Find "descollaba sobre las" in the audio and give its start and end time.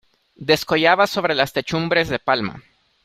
0.47-1.53